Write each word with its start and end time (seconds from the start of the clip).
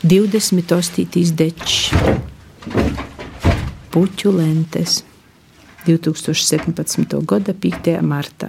28. 0.00 1.34
dečs, 1.36 1.90
puķu 3.92 4.32
lentes 4.32 5.02
2017. 5.84 7.18
gada 7.28 7.52
5. 7.52 7.90
martā. 8.00 8.48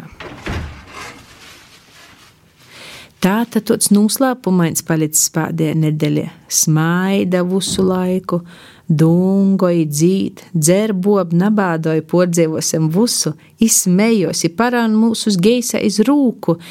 Tā 3.19 3.35
tad 3.51 3.67
tāds 3.67 3.91
noslēpumains 3.91 4.87
palicis 4.87 5.27
pēdējā 5.35 5.75
nedēļa. 5.83 6.25
Smaida 6.47 7.43
visu 7.43 7.83
laiku, 7.83 8.39
dungoja 8.87 9.85
dzīt, 9.91 10.47
dzerbob, 10.55 11.35
nabādoja 11.35 12.07
pordzēvosam 12.07 12.87
visu, 12.95 13.35
izsmējos, 13.59 14.47
parāna 14.55 14.95
mūsu 14.95 15.35
geisa 15.35 15.83
iz 15.83 15.99
rūku, 15.99 16.61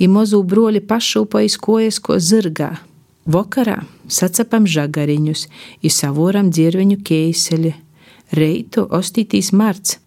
i 0.00 0.08
mozu 0.08 0.40
broli 0.42 0.80
pašūpojas 0.80 1.60
kojas 1.60 2.00
ko 2.00 2.16
zirgā. 2.16 2.78
Vakarā 3.30 3.84
sacepam 4.10 4.66
žagariņus, 4.66 5.46
i 5.86 5.90
savoram 5.92 6.50
dzirviņu 6.50 6.98
keiseli, 7.06 7.72
reitu 8.34 8.86
ostītīs 8.90 9.52
marts. 9.54 9.98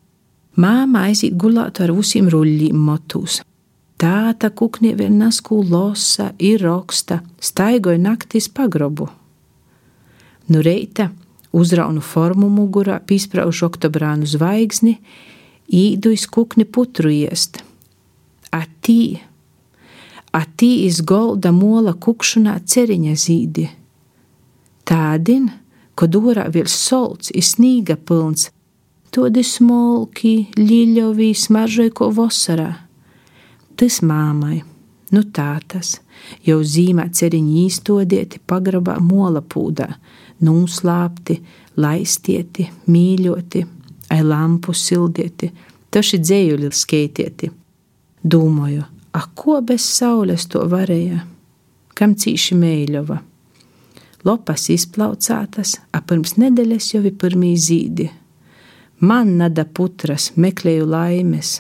Māma 0.60 1.08
aiziet 1.08 1.38
gulāt 1.40 1.80
ar 1.82 1.94
visiem 1.96 2.28
ruļļiem 2.30 2.78
motus. 2.78 3.40
Tāta 3.98 4.50
kuknie 4.52 4.92
vien 5.00 5.16
nasku 5.22 5.62
losa, 5.64 6.34
ir 6.40 6.62
roksta, 6.66 7.22
staigoja 7.40 8.02
naktīs 8.02 8.50
pagrobu. 8.52 9.08
Nu 10.52 10.60
reita 10.66 11.12
uzraunu 11.56 12.02
formu 12.04 12.50
mugurā, 12.52 12.98
pīspraužu 13.08 13.70
oktobrānu 13.70 14.28
zvaigzni, 14.28 14.98
īduis 15.72 16.26
kukni 16.28 16.66
putru 16.66 17.14
iest. 17.14 17.62
Atī, 18.52 19.22
atī 20.34 20.72
iz 20.88 21.02
golda 21.02 21.52
mola 21.56 21.94
kukšanā 21.94 22.60
ceriņa 22.66 23.16
zīdi. 23.26 23.68
Tādin, 24.84 25.50
kad 25.96 26.16
orā 26.18 26.50
vēl 26.52 26.68
solts, 26.68 27.32
ir 27.32 27.46
snīga 27.46 27.96
pilns, 27.96 28.50
todi 29.14 29.44
smolki, 29.46 30.50
ļiļovī 30.58 31.34
smaržoja 31.38 31.94
ko 31.96 32.10
vasarā 32.16 32.72
tas 33.76 34.02
māmai. 34.06 34.62
Nu 35.14 35.22
tā 35.36 35.60
tas 35.70 35.98
jau 36.46 36.62
zīmē 36.66 37.10
ceriņi 37.14 37.66
īstodieti 37.68 38.42
pagrabā 38.50 38.96
mola 39.04 39.44
pūdā, 39.46 39.90
nūslāpti, 40.42 41.38
laistieti, 41.78 42.66
mīļoti, 42.90 43.62
ai 44.14 44.22
lampu 44.26 44.74
sildieti, 44.74 45.52
taši 45.94 46.20
dzējuļi 46.24 46.72
skeitieti. 46.74 47.52
Domāju, 48.24 48.88
a 49.14 49.22
ko 49.36 49.60
bez 49.62 49.86
saules 49.86 50.48
to 50.50 50.64
varēja? 50.70 51.24
Kam 51.94 52.16
cīši 52.18 52.58
mēļova? 52.58 53.20
Lopas 54.24 54.70
izplaucātas, 54.72 55.76
a 55.92 56.00
pirms 56.02 56.38
nedēļas 56.40 56.94
jau 56.94 57.04
ir 57.04 57.16
pirmī 57.20 57.54
zīdi. 57.60 58.08
Man 59.04 59.36
nada 59.38 59.66
putras, 59.68 60.32
meklēju 60.40 60.88
laimes, 60.88 61.58